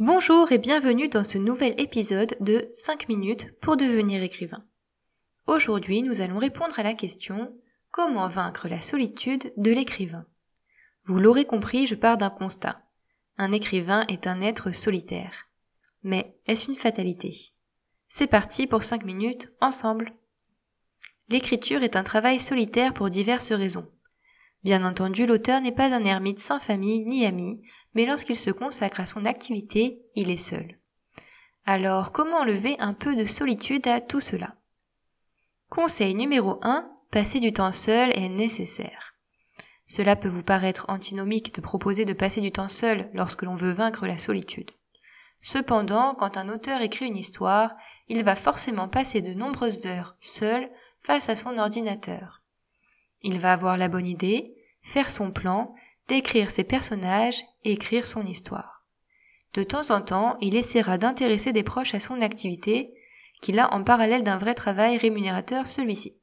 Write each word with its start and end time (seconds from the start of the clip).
Bonjour 0.00 0.50
et 0.50 0.58
bienvenue 0.58 1.08
dans 1.08 1.22
ce 1.22 1.38
nouvel 1.38 1.80
épisode 1.80 2.36
de 2.40 2.66
5 2.68 3.08
minutes 3.08 3.56
pour 3.60 3.76
devenir 3.76 4.24
écrivain. 4.24 4.64
Aujourd'hui, 5.46 6.02
nous 6.02 6.20
allons 6.20 6.38
répondre 6.38 6.80
à 6.80 6.82
la 6.82 6.94
question 6.94 7.56
Comment 7.92 8.26
vaincre 8.26 8.66
la 8.66 8.80
solitude 8.80 9.52
de 9.56 9.70
l'écrivain? 9.70 10.26
Vous 11.04 11.20
l'aurez 11.20 11.44
compris, 11.44 11.86
je 11.86 11.94
pars 11.94 12.16
d'un 12.16 12.30
constat. 12.30 12.82
Un 13.38 13.52
écrivain 13.52 14.04
est 14.08 14.26
un 14.26 14.40
être 14.40 14.72
solitaire. 14.72 15.48
Mais 16.02 16.34
est-ce 16.46 16.68
une 16.68 16.76
fatalité? 16.76 17.32
C'est 18.08 18.26
parti 18.26 18.66
pour 18.66 18.82
5 18.82 19.04
minutes 19.04 19.52
ensemble. 19.60 20.12
L'écriture 21.28 21.84
est 21.84 21.94
un 21.94 22.02
travail 22.02 22.40
solitaire 22.40 22.94
pour 22.94 23.10
diverses 23.10 23.52
raisons. 23.52 23.88
Bien 24.64 24.84
entendu, 24.84 25.24
l'auteur 25.24 25.60
n'est 25.60 25.70
pas 25.70 25.94
un 25.94 26.02
ermite 26.02 26.40
sans 26.40 26.58
famille 26.58 27.04
ni 27.04 27.24
amis, 27.24 27.62
mais 27.94 28.06
lorsqu'il 28.06 28.38
se 28.38 28.50
consacre 28.50 29.00
à 29.00 29.06
son 29.06 29.24
activité, 29.24 30.00
il 30.14 30.30
est 30.30 30.36
seul. 30.36 30.78
Alors, 31.66 32.12
comment 32.12 32.38
enlever 32.38 32.76
un 32.78 32.92
peu 32.92 33.16
de 33.16 33.24
solitude 33.24 33.86
à 33.86 34.00
tout 34.00 34.20
cela? 34.20 34.54
Conseil 35.70 36.14
numéro 36.14 36.58
1, 36.62 36.90
passer 37.10 37.40
du 37.40 37.52
temps 37.52 37.72
seul 37.72 38.10
est 38.18 38.28
nécessaire. 38.28 39.14
Cela 39.86 40.16
peut 40.16 40.28
vous 40.28 40.42
paraître 40.42 40.86
antinomique 40.88 41.54
de 41.54 41.60
proposer 41.60 42.04
de 42.04 42.12
passer 42.12 42.40
du 42.40 42.52
temps 42.52 42.68
seul 42.68 43.10
lorsque 43.12 43.42
l'on 43.42 43.54
veut 43.54 43.72
vaincre 43.72 44.06
la 44.06 44.18
solitude. 44.18 44.70
Cependant, 45.40 46.14
quand 46.14 46.36
un 46.36 46.48
auteur 46.48 46.80
écrit 46.80 47.06
une 47.06 47.16
histoire, 47.16 47.72
il 48.08 48.24
va 48.24 48.34
forcément 48.34 48.88
passer 48.88 49.20
de 49.20 49.34
nombreuses 49.34 49.86
heures 49.86 50.16
seul 50.20 50.70
face 51.00 51.28
à 51.28 51.36
son 51.36 51.58
ordinateur. 51.58 52.42
Il 53.22 53.38
va 53.38 53.52
avoir 53.52 53.76
la 53.76 53.88
bonne 53.88 54.06
idée, 54.06 54.54
faire 54.82 55.10
son 55.10 55.30
plan, 55.30 55.74
décrire 56.08 56.50
ses 56.50 56.64
personnages 56.64 57.44
écrire 57.64 58.06
son 58.06 58.24
histoire. 58.24 58.86
De 59.54 59.62
temps 59.62 59.90
en 59.90 60.00
temps, 60.00 60.36
il 60.40 60.56
essaiera 60.56 60.98
d'intéresser 60.98 61.52
des 61.52 61.62
proches 61.62 61.94
à 61.94 62.00
son 62.00 62.20
activité, 62.20 62.92
qu'il 63.40 63.58
a 63.58 63.72
en 63.72 63.84
parallèle 63.84 64.22
d'un 64.22 64.38
vrai 64.38 64.54
travail 64.54 64.96
rémunérateur 64.96 65.66
celui-ci. 65.66 66.16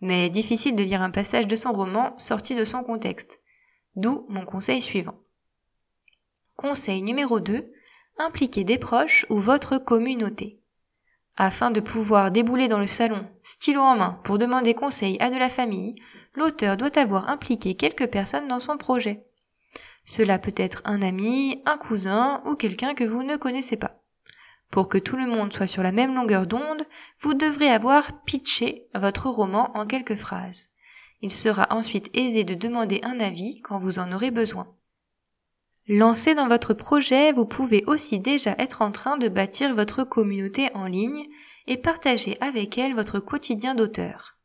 Mais 0.00 0.30
difficile 0.30 0.76
de 0.76 0.82
lire 0.82 1.02
un 1.02 1.10
passage 1.10 1.46
de 1.46 1.56
son 1.56 1.72
roman 1.72 2.16
sorti 2.18 2.54
de 2.54 2.64
son 2.64 2.82
contexte. 2.82 3.40
D'où 3.96 4.26
mon 4.28 4.44
conseil 4.44 4.80
suivant. 4.80 5.18
Conseil 6.56 7.02
numéro 7.02 7.40
2. 7.40 7.68
Impliquez 8.18 8.64
des 8.64 8.78
proches 8.78 9.26
ou 9.28 9.38
votre 9.38 9.78
communauté. 9.78 10.60
Afin 11.36 11.70
de 11.70 11.78
pouvoir 11.78 12.32
débouler 12.32 12.66
dans 12.66 12.80
le 12.80 12.86
salon, 12.88 13.28
stylo 13.42 13.80
en 13.80 13.96
main, 13.96 14.20
pour 14.24 14.38
demander 14.38 14.74
conseil 14.74 15.16
à 15.20 15.30
de 15.30 15.36
la 15.36 15.48
famille, 15.48 15.94
l'auteur 16.34 16.76
doit 16.76 16.98
avoir 16.98 17.28
impliqué 17.28 17.74
quelques 17.76 18.08
personnes 18.08 18.48
dans 18.48 18.58
son 18.58 18.76
projet. 18.76 19.27
Cela 20.08 20.38
peut 20.38 20.54
être 20.56 20.80
un 20.86 21.02
ami, 21.02 21.60
un 21.66 21.76
cousin 21.76 22.42
ou 22.46 22.54
quelqu'un 22.54 22.94
que 22.94 23.04
vous 23.04 23.22
ne 23.22 23.36
connaissez 23.36 23.76
pas. 23.76 24.00
Pour 24.70 24.88
que 24.88 24.96
tout 24.96 25.18
le 25.18 25.26
monde 25.26 25.52
soit 25.52 25.66
sur 25.66 25.82
la 25.82 25.92
même 25.92 26.14
longueur 26.14 26.46
d'onde, 26.46 26.86
vous 27.20 27.34
devrez 27.34 27.68
avoir 27.68 28.22
pitché 28.22 28.86
votre 28.94 29.28
roman 29.28 29.70
en 29.76 29.86
quelques 29.86 30.16
phrases. 30.16 30.70
Il 31.20 31.30
sera 31.30 31.66
ensuite 31.68 32.08
aisé 32.14 32.42
de 32.44 32.54
demander 32.54 33.00
un 33.02 33.20
avis 33.20 33.60
quand 33.60 33.76
vous 33.76 33.98
en 33.98 34.10
aurez 34.10 34.30
besoin. 34.30 34.74
Lancé 35.88 36.34
dans 36.34 36.48
votre 36.48 36.72
projet, 36.72 37.32
vous 37.32 37.44
pouvez 37.44 37.84
aussi 37.86 38.18
déjà 38.18 38.54
être 38.58 38.80
en 38.80 38.92
train 38.92 39.18
de 39.18 39.28
bâtir 39.28 39.74
votre 39.74 40.04
communauté 40.04 40.70
en 40.74 40.86
ligne 40.86 41.28
et 41.66 41.76
partager 41.76 42.38
avec 42.40 42.78
elle 42.78 42.94
votre 42.94 43.20
quotidien 43.20 43.74
d'auteur. 43.74 44.38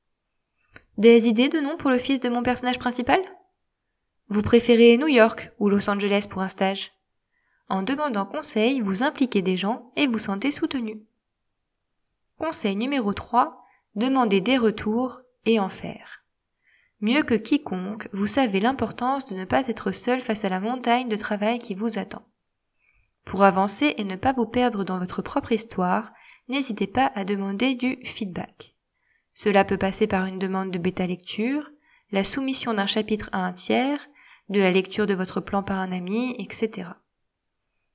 Des 0.97 1.29
idées 1.29 1.47
de 1.47 1.61
nom 1.61 1.77
pour 1.77 1.89
le 1.89 1.99
fils 1.99 2.19
de 2.19 2.27
mon 2.27 2.43
personnage 2.43 2.79
principal? 2.79 3.21
Vous 4.29 4.41
préférez 4.41 4.97
New 4.97 5.07
York 5.07 5.51
ou 5.59 5.69
Los 5.69 5.89
Angeles 5.89 6.27
pour 6.29 6.41
un 6.41 6.47
stage? 6.47 6.91
En 7.69 7.81
demandant 7.81 8.25
conseil, 8.25 8.81
vous 8.81 9.03
impliquez 9.03 9.41
des 9.41 9.57
gens 9.57 9.91
et 9.95 10.07
vous 10.07 10.19
sentez 10.19 10.51
soutenu. 10.51 11.01
Conseil 12.37 12.75
numéro 12.75 13.13
3. 13.13 13.63
Demandez 13.95 14.41
des 14.41 14.57
retours 14.57 15.21
et 15.45 15.59
en 15.59 15.69
faire. 15.69 16.23
Mieux 17.01 17.23
que 17.23 17.35
quiconque, 17.35 18.07
vous 18.13 18.27
savez 18.27 18.59
l'importance 18.59 19.25
de 19.27 19.35
ne 19.35 19.45
pas 19.45 19.67
être 19.67 19.91
seul 19.91 20.21
face 20.21 20.45
à 20.45 20.49
la 20.49 20.59
montagne 20.59 21.09
de 21.09 21.15
travail 21.15 21.59
qui 21.59 21.75
vous 21.75 21.99
attend. 21.99 22.25
Pour 23.25 23.43
avancer 23.43 23.93
et 23.97 24.03
ne 24.03 24.15
pas 24.15 24.33
vous 24.33 24.45
perdre 24.45 24.83
dans 24.83 24.99
votre 24.99 25.21
propre 25.21 25.51
histoire, 25.51 26.11
n'hésitez 26.47 26.87
pas 26.87 27.11
à 27.15 27.25
demander 27.25 27.75
du 27.75 27.97
feedback. 28.05 28.75
Cela 29.33 29.65
peut 29.65 29.77
passer 29.77 30.07
par 30.07 30.25
une 30.25 30.39
demande 30.39 30.71
de 30.71 30.77
bêta 30.77 31.05
lecture, 31.05 31.69
la 32.11 32.23
soumission 32.23 32.73
d'un 32.73 32.87
chapitre 32.87 33.29
à 33.31 33.39
un 33.45 33.53
tiers, 33.53 34.07
de 34.49 34.59
la 34.59 34.71
lecture 34.71 35.07
de 35.07 35.13
votre 35.13 35.41
plan 35.41 35.63
par 35.63 35.79
un 35.79 35.91
ami, 35.91 36.35
etc. 36.39 36.89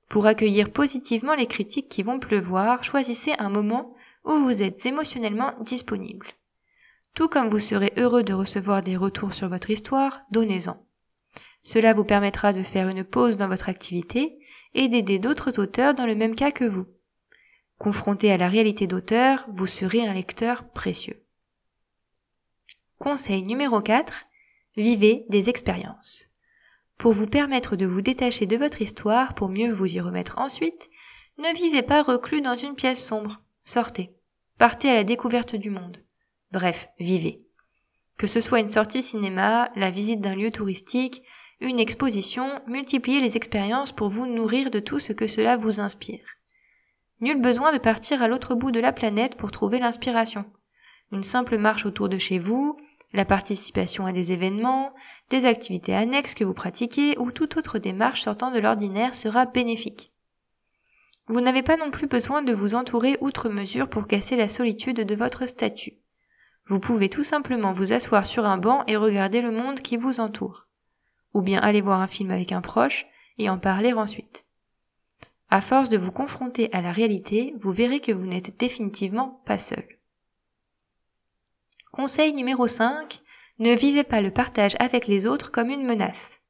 Pour 0.09 0.27
accueillir 0.27 0.71
positivement 0.71 1.35
les 1.35 1.47
critiques 1.47 1.89
qui 1.89 2.03
vont 2.03 2.19
pleuvoir, 2.19 2.83
choisissez 2.83 3.35
un 3.39 3.51
moment 3.51 3.95
où 4.25 4.33
vous 4.33 4.63
êtes 4.63 4.87
émotionnellement 4.87 5.55
disponible. 5.61 6.27
Tout 7.15 7.29
comme 7.29 7.49
vous 7.49 7.59
serez 7.59 7.93
heureux 7.97 8.23
de 8.23 8.33
recevoir 8.33 8.83
des 8.83 8.97
retours 8.97 9.35
sur 9.35 9.49
votre 9.49 9.71
histoire, 9.71 10.23
donnez-en. 10.31 10.83
Cela 11.63 11.93
vous 11.93 12.05
permettra 12.05 12.53
de 12.53 12.63
faire 12.63 12.89
une 12.89 13.05
pause 13.05 13.37
dans 13.37 13.49
votre 13.49 13.69
activité 13.69 14.39
et 14.75 14.89
d'aider 14.89 15.19
d'autres 15.19 15.59
auteurs 15.59 15.95
dans 15.95 16.07
le 16.07 16.15
même 16.15 16.35
cas 16.35 16.53
que 16.53 16.65
vous. 16.65 16.87
Confronté 17.79 18.33
à 18.33 18.37
la 18.37 18.49
réalité 18.49 18.87
d'auteur, 18.87 19.47
vous 19.53 19.67
serez 19.67 20.07
un 20.07 20.15
lecteur 20.15 20.69
précieux. 20.71 21.23
Conseil 22.99 23.43
numéro 23.43 23.81
4. 23.81 24.25
Vivez 24.77 25.25
des 25.29 25.51
expériences. 25.51 26.28
Pour 26.99 27.13
vous 27.13 27.29
permettre 27.29 27.77
de 27.77 27.87
vous 27.87 28.01
détacher 28.01 28.47
de 28.47 28.57
votre 28.57 28.83
histoire 28.83 29.35
pour 29.35 29.49
mieux 29.49 29.73
vous 29.73 29.87
y 29.87 30.01
remettre 30.01 30.39
ensuite, 30.39 30.91
ne 31.39 31.57
vivez 31.57 31.83
pas 31.83 32.03
reclus 32.03 32.43
dans 32.43 32.57
une 32.57 32.75
pièce 32.75 33.05
sombre. 33.05 33.41
Sortez. 33.63 34.11
Partez 34.59 34.91
à 34.91 34.95
la 34.95 35.05
découverte 35.05 35.55
du 35.55 35.71
monde. 35.71 35.99
Bref, 36.51 36.89
vivez. 36.99 37.45
Que 38.17 38.27
ce 38.27 38.41
soit 38.41 38.59
une 38.59 38.67
sortie 38.67 39.03
cinéma, 39.03 39.71
la 39.77 39.91
visite 39.91 40.21
d'un 40.21 40.35
lieu 40.35 40.51
touristique, 40.51 41.23
une 41.61 41.79
exposition, 41.79 42.61
multipliez 42.67 43.21
les 43.21 43.37
expériences 43.37 43.93
pour 43.93 44.09
vous 44.09 44.27
nourrir 44.27 44.71
de 44.73 44.81
tout 44.81 44.99
ce 44.99 45.13
que 45.13 45.29
cela 45.29 45.57
vous 45.57 45.79
inspire. 45.79 46.25
Nul 47.21 47.41
besoin 47.41 47.73
de 47.73 47.79
partir 47.79 48.23
à 48.23 48.29
l'autre 48.29 48.57
bout 48.57 48.73
de 48.73 48.81
la 48.81 48.93
planète 48.93 49.37
pour 49.37 49.53
trouver 49.53 49.79
l'inspiration. 49.79 50.45
Une 51.13 51.23
simple 51.23 51.59
marche 51.59 51.87
autour 51.87 52.09
de 52.09 52.19
chez 52.19 52.41
vous, 52.41 52.77
la 53.13 53.25
participation 53.25 54.07
à 54.07 54.13
des 54.13 54.33
événements, 54.33 54.95
des 55.31 55.47
activités 55.47 55.95
annexes 55.95 56.35
que 56.35 56.45
vous 56.45 56.55
pratiquez 56.55 57.17
ou 57.19 57.33
toute 57.33 57.57
autre 57.57 57.79
démarche 57.79 58.23
sortant 58.23 58.51
de 58.51 58.59
l'ordinaire 58.59 59.15
sera 59.15 59.47
bénéfique. 59.47 60.13
Vous 61.27 61.41
n'avez 61.41 61.63
pas 61.63 61.77
non 61.77 61.91
plus 61.91 62.07
besoin 62.07 62.43
de 62.43 62.53
vous 62.53 62.75
entourer 62.75 63.19
outre 63.21 63.49
mesure 63.49 63.89
pour 63.89 64.07
casser 64.07 64.37
la 64.37 64.49
solitude 64.49 65.01
de 65.01 65.15
votre 65.15 65.47
statut. 65.47 65.95
Vous 66.67 66.81
pouvez 66.81 67.09
tout 67.09 67.25
simplement 67.25 67.73
vous 67.73 67.93
asseoir 67.93 68.27
sur 68.27 68.47
un 68.47 68.59
banc 68.59 68.85
et 68.87 68.97
regarder 68.97 69.41
le 69.41 69.51
monde 69.51 69.81
qui 69.81 69.97
vous 69.97 70.21
entoure. 70.21 70.69
Ou 71.35 71.43
bien 71.43 71.61
aller 71.61 71.81
voir 71.81 72.01
un 72.01 72.07
film 72.07 72.31
avec 72.31 72.53
un 72.53 72.61
proche 72.61 73.07
et 73.39 73.49
en 73.49 73.59
parler 73.59 73.93
ensuite. 73.93 74.47
À 75.51 75.63
force 75.63 75.89
de 75.89 75.97
vous 75.97 76.13
confronter 76.13 76.71
à 76.73 76.83
la 76.83 76.93
réalité, 76.93 77.55
vous 77.59 77.73
verrez 77.73 78.01
que 78.01 78.13
vous 78.13 78.27
n'êtes 78.27 78.59
définitivement 78.59 79.43
pas 79.47 79.57
seul. 79.57 79.98
Conseil 81.99 82.33
numéro 82.33 82.69
5. 82.69 83.23
Ne 83.59 83.75
vivez 83.75 84.05
pas 84.05 84.21
le 84.21 84.31
partage 84.31 84.77
avec 84.79 85.09
les 85.09 85.27
autres 85.27 85.51
comme 85.51 85.69
une 85.69 85.85
menace. 85.85 86.43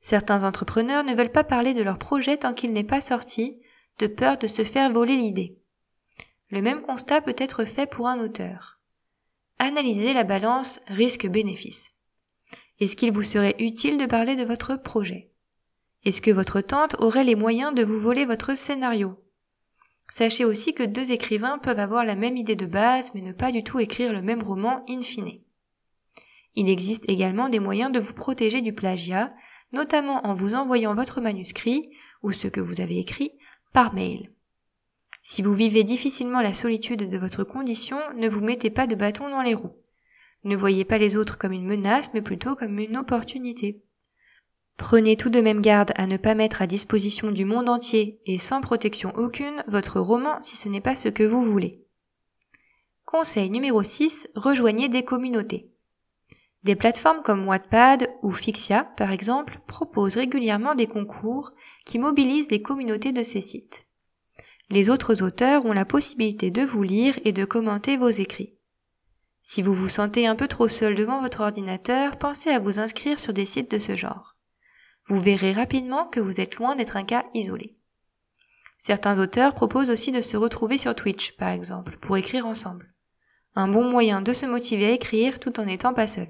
Certains 0.00 0.44
entrepreneurs 0.44 1.04
ne 1.04 1.14
veulent 1.14 1.30
pas 1.30 1.44
parler 1.44 1.74
de 1.74 1.82
leur 1.82 1.98
projet 1.98 2.38
tant 2.38 2.54
qu'il 2.54 2.72
n'est 2.72 2.82
pas 2.82 3.02
sorti, 3.02 3.60
de 3.98 4.06
peur 4.06 4.38
de 4.38 4.46
se 4.46 4.64
faire 4.64 4.90
voler 4.90 5.14
l'idée. 5.14 5.58
Le 6.48 6.62
même 6.62 6.80
constat 6.80 7.20
peut 7.20 7.36
être 7.36 7.66
fait 7.66 7.84
pour 7.84 8.08
un 8.08 8.18
auteur. 8.18 8.80
Analysez 9.58 10.14
la 10.14 10.24
balance 10.24 10.80
risque-bénéfice. 10.86 11.92
Est-ce 12.80 12.96
qu'il 12.96 13.12
vous 13.12 13.24
serait 13.24 13.56
utile 13.58 13.98
de 13.98 14.06
parler 14.06 14.36
de 14.36 14.44
votre 14.44 14.76
projet? 14.76 15.32
Est-ce 16.06 16.22
que 16.22 16.30
votre 16.30 16.62
tante 16.62 16.96
aurait 16.98 17.24
les 17.24 17.36
moyens 17.36 17.74
de 17.74 17.84
vous 17.84 18.00
voler 18.00 18.24
votre 18.24 18.56
scénario? 18.56 19.22
Sachez 20.14 20.44
aussi 20.44 20.74
que 20.74 20.82
deux 20.82 21.10
écrivains 21.10 21.56
peuvent 21.56 21.78
avoir 21.78 22.04
la 22.04 22.16
même 22.16 22.36
idée 22.36 22.54
de 22.54 22.66
base 22.66 23.14
mais 23.14 23.22
ne 23.22 23.32
pas 23.32 23.50
du 23.50 23.64
tout 23.64 23.80
écrire 23.80 24.12
le 24.12 24.20
même 24.20 24.42
roman 24.42 24.84
in 24.86 25.00
fine. 25.00 25.40
Il 26.54 26.68
existe 26.68 27.08
également 27.08 27.48
des 27.48 27.60
moyens 27.60 27.90
de 27.90 27.98
vous 27.98 28.12
protéger 28.12 28.60
du 28.60 28.74
plagiat, 28.74 29.32
notamment 29.72 30.26
en 30.26 30.34
vous 30.34 30.54
envoyant 30.54 30.94
votre 30.94 31.22
manuscrit, 31.22 31.88
ou 32.22 32.30
ce 32.30 32.46
que 32.46 32.60
vous 32.60 32.82
avez 32.82 32.98
écrit, 32.98 33.32
par 33.72 33.94
mail. 33.94 34.30
Si 35.22 35.40
vous 35.40 35.54
vivez 35.54 35.82
difficilement 35.82 36.42
la 36.42 36.52
solitude 36.52 37.08
de 37.08 37.16
votre 37.16 37.42
condition, 37.42 37.96
ne 38.14 38.28
vous 38.28 38.42
mettez 38.42 38.68
pas 38.68 38.86
de 38.86 38.94
bâton 38.94 39.30
dans 39.30 39.40
les 39.40 39.54
roues. 39.54 39.78
Ne 40.44 40.56
voyez 40.56 40.84
pas 40.84 40.98
les 40.98 41.16
autres 41.16 41.38
comme 41.38 41.52
une 41.52 41.64
menace, 41.64 42.12
mais 42.12 42.20
plutôt 42.20 42.54
comme 42.54 42.78
une 42.78 42.98
opportunité. 42.98 43.80
Prenez 44.76 45.16
tout 45.16 45.30
de 45.30 45.40
même 45.40 45.60
garde 45.60 45.92
à 45.96 46.06
ne 46.06 46.16
pas 46.16 46.34
mettre 46.34 46.62
à 46.62 46.66
disposition 46.66 47.30
du 47.30 47.44
monde 47.44 47.68
entier 47.68 48.20
et 48.26 48.38
sans 48.38 48.60
protection 48.60 49.12
aucune 49.16 49.62
votre 49.68 50.00
roman 50.00 50.40
si 50.40 50.56
ce 50.56 50.68
n'est 50.68 50.80
pas 50.80 50.94
ce 50.94 51.08
que 51.08 51.22
vous 51.22 51.44
voulez. 51.44 51.84
Conseil 53.04 53.50
numéro 53.50 53.82
6. 53.82 54.28
Rejoignez 54.34 54.88
des 54.88 55.04
communautés. 55.04 55.70
Des 56.64 56.76
plateformes 56.76 57.22
comme 57.22 57.46
Wattpad 57.46 58.08
ou 58.22 58.32
Fixia, 58.32 58.84
par 58.96 59.10
exemple, 59.10 59.60
proposent 59.66 60.16
régulièrement 60.16 60.74
des 60.74 60.86
concours 60.86 61.52
qui 61.84 61.98
mobilisent 61.98 62.50
les 62.50 62.62
communautés 62.62 63.12
de 63.12 63.22
ces 63.22 63.40
sites. 63.40 63.86
Les 64.70 64.88
autres 64.88 65.22
auteurs 65.22 65.66
ont 65.66 65.72
la 65.72 65.84
possibilité 65.84 66.50
de 66.50 66.62
vous 66.62 66.82
lire 66.82 67.18
et 67.24 67.32
de 67.32 67.44
commenter 67.44 67.96
vos 67.96 68.08
écrits. 68.08 68.54
Si 69.42 69.60
vous 69.60 69.74
vous 69.74 69.88
sentez 69.88 70.26
un 70.26 70.36
peu 70.36 70.46
trop 70.46 70.68
seul 70.68 70.94
devant 70.94 71.20
votre 71.20 71.40
ordinateur, 71.40 72.16
pensez 72.16 72.50
à 72.50 72.60
vous 72.60 72.78
inscrire 72.78 73.18
sur 73.18 73.32
des 73.32 73.44
sites 73.44 73.70
de 73.70 73.80
ce 73.80 73.94
genre. 73.94 74.31
Vous 75.06 75.18
verrez 75.18 75.52
rapidement 75.52 76.06
que 76.06 76.20
vous 76.20 76.40
êtes 76.40 76.56
loin 76.56 76.74
d'être 76.74 76.96
un 76.96 77.04
cas 77.04 77.24
isolé. 77.34 77.76
Certains 78.78 79.18
auteurs 79.20 79.54
proposent 79.54 79.90
aussi 79.90 80.12
de 80.12 80.20
se 80.20 80.36
retrouver 80.36 80.78
sur 80.78 80.94
Twitch, 80.94 81.36
par 81.36 81.50
exemple, 81.50 81.96
pour 81.98 82.16
écrire 82.16 82.46
ensemble. 82.46 82.92
Un 83.54 83.68
bon 83.68 83.88
moyen 83.88 84.22
de 84.22 84.32
se 84.32 84.46
motiver 84.46 84.86
à 84.86 84.90
écrire 84.90 85.38
tout 85.38 85.60
en 85.60 85.64
n'étant 85.64 85.94
pas 85.94 86.06
seul. 86.06 86.28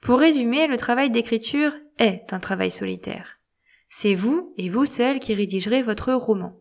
Pour 0.00 0.18
résumer, 0.18 0.66
le 0.66 0.76
travail 0.76 1.10
d'écriture 1.10 1.76
est 1.98 2.32
un 2.32 2.40
travail 2.40 2.70
solitaire. 2.70 3.38
C'est 3.88 4.14
vous 4.14 4.54
et 4.56 4.68
vous 4.68 4.86
seul 4.86 5.20
qui 5.20 5.34
rédigerez 5.34 5.82
votre 5.82 6.12
roman. 6.12 6.58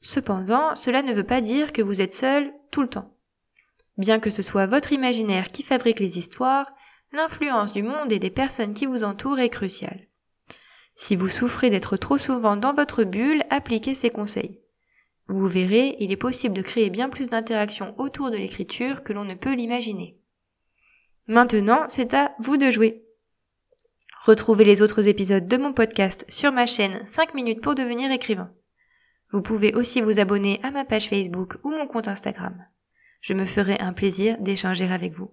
Cependant, 0.00 0.74
cela 0.74 1.02
ne 1.02 1.14
veut 1.14 1.24
pas 1.24 1.40
dire 1.40 1.72
que 1.72 1.82
vous 1.82 2.00
êtes 2.00 2.14
seul 2.14 2.52
tout 2.70 2.82
le 2.82 2.88
temps. 2.88 3.14
Bien 3.96 4.20
que 4.20 4.30
ce 4.30 4.42
soit 4.42 4.66
votre 4.66 4.92
imaginaire 4.92 5.48
qui 5.48 5.62
fabrique 5.62 6.00
les 6.00 6.18
histoires, 6.18 6.72
l'influence 7.12 7.72
du 7.72 7.82
monde 7.82 8.12
et 8.12 8.18
des 8.18 8.30
personnes 8.30 8.74
qui 8.74 8.86
vous 8.86 9.04
entourent 9.04 9.38
est 9.38 9.48
cruciale. 9.48 10.08
Si 10.94 11.14
vous 11.16 11.28
souffrez 11.28 11.70
d'être 11.70 11.96
trop 11.96 12.18
souvent 12.18 12.56
dans 12.56 12.72
votre 12.72 13.04
bulle, 13.04 13.44
appliquez 13.50 13.94
ces 13.94 14.10
conseils. 14.10 14.60
Vous 15.28 15.46
verrez, 15.46 15.96
il 16.00 16.10
est 16.10 16.16
possible 16.16 16.54
de 16.54 16.62
créer 16.62 16.90
bien 16.90 17.08
plus 17.08 17.28
d'interactions 17.28 17.94
autour 17.98 18.30
de 18.30 18.36
l'écriture 18.36 19.02
que 19.02 19.12
l'on 19.12 19.24
ne 19.24 19.34
peut 19.34 19.54
l'imaginer. 19.54 20.18
Maintenant, 21.26 21.84
c'est 21.86 22.14
à 22.14 22.34
vous 22.38 22.56
de 22.56 22.70
jouer. 22.70 23.04
Retrouvez 24.24 24.64
les 24.64 24.82
autres 24.82 25.06
épisodes 25.06 25.46
de 25.46 25.56
mon 25.56 25.72
podcast 25.72 26.24
sur 26.28 26.50
ma 26.50 26.66
chaîne 26.66 27.04
5 27.06 27.34
minutes 27.34 27.60
pour 27.60 27.74
devenir 27.74 28.10
écrivain. 28.10 28.50
Vous 29.30 29.42
pouvez 29.42 29.74
aussi 29.74 30.00
vous 30.00 30.20
abonner 30.20 30.58
à 30.62 30.70
ma 30.70 30.84
page 30.84 31.08
Facebook 31.08 31.58
ou 31.62 31.70
mon 31.70 31.86
compte 31.86 32.08
Instagram. 32.08 32.64
Je 33.20 33.34
me 33.34 33.44
ferai 33.44 33.78
un 33.78 33.92
plaisir 33.92 34.38
d'échanger 34.40 34.90
avec 34.90 35.12
vous. 35.12 35.30